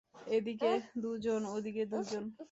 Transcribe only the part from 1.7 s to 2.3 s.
দুজন।